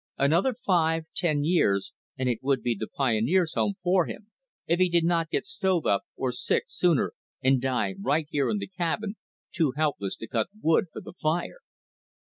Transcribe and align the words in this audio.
Another 0.17 0.55
five, 0.65 1.05
ten, 1.15 1.43
years 1.43 1.93
and 2.17 2.27
it 2.27 2.39
would 2.41 2.63
be 2.63 2.73
the 2.73 2.87
Pioneers' 2.87 3.53
Home 3.53 3.75
for 3.83 4.07
him 4.07 4.31
if 4.65 4.79
he 4.79 4.89
did 4.89 5.03
not 5.03 5.29
get 5.29 5.45
stove 5.45 5.85
up 5.85 6.05
or 6.17 6.31
sick 6.31 6.63
sooner 6.69 7.13
and 7.43 7.61
die 7.61 7.93
right 7.99 8.25
here 8.31 8.49
in 8.49 8.57
the 8.57 8.67
cabin, 8.67 9.15
too 9.51 9.73
helpless 9.75 10.15
to 10.17 10.27
cut 10.27 10.47
wood 10.59 10.85
for 10.91 11.01
the 11.01 11.13
fire. 11.21 11.59